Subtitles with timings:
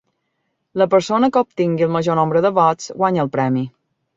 [0.81, 3.67] La persona que obtingui el major nombre de vots guanya el premi.